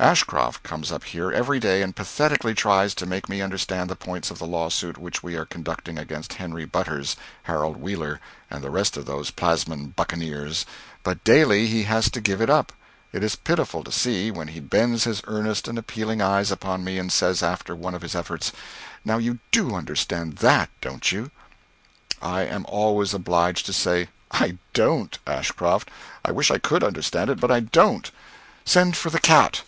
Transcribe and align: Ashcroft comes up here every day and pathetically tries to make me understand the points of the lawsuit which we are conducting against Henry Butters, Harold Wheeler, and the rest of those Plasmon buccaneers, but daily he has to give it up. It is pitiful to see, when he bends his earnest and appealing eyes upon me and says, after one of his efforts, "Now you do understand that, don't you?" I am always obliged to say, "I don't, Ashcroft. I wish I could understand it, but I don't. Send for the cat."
Ashcroft 0.00 0.64
comes 0.64 0.90
up 0.90 1.04
here 1.04 1.30
every 1.30 1.60
day 1.60 1.80
and 1.80 1.94
pathetically 1.94 2.54
tries 2.54 2.92
to 2.96 3.06
make 3.06 3.28
me 3.28 3.40
understand 3.40 3.88
the 3.88 3.94
points 3.94 4.32
of 4.32 4.40
the 4.40 4.48
lawsuit 4.48 4.98
which 4.98 5.22
we 5.22 5.36
are 5.36 5.44
conducting 5.44 5.96
against 5.96 6.32
Henry 6.32 6.64
Butters, 6.64 7.14
Harold 7.44 7.76
Wheeler, 7.76 8.18
and 8.50 8.64
the 8.64 8.70
rest 8.70 8.96
of 8.96 9.06
those 9.06 9.30
Plasmon 9.30 9.94
buccaneers, 9.94 10.66
but 11.04 11.22
daily 11.22 11.68
he 11.68 11.84
has 11.84 12.10
to 12.10 12.20
give 12.20 12.40
it 12.40 12.50
up. 12.50 12.72
It 13.12 13.22
is 13.22 13.36
pitiful 13.36 13.84
to 13.84 13.92
see, 13.92 14.32
when 14.32 14.48
he 14.48 14.58
bends 14.58 15.04
his 15.04 15.22
earnest 15.28 15.68
and 15.68 15.78
appealing 15.78 16.20
eyes 16.20 16.50
upon 16.50 16.82
me 16.82 16.98
and 16.98 17.12
says, 17.12 17.40
after 17.40 17.76
one 17.76 17.94
of 17.94 18.02
his 18.02 18.16
efforts, 18.16 18.50
"Now 19.04 19.18
you 19.18 19.38
do 19.52 19.72
understand 19.76 20.38
that, 20.38 20.68
don't 20.80 21.12
you?" 21.12 21.30
I 22.20 22.40
am 22.42 22.66
always 22.68 23.14
obliged 23.14 23.66
to 23.66 23.72
say, 23.72 24.08
"I 24.32 24.58
don't, 24.74 25.16
Ashcroft. 25.28 25.92
I 26.24 26.32
wish 26.32 26.50
I 26.50 26.58
could 26.58 26.82
understand 26.82 27.30
it, 27.30 27.38
but 27.38 27.52
I 27.52 27.60
don't. 27.60 28.10
Send 28.64 28.96
for 28.96 29.08
the 29.10 29.20
cat." 29.20 29.62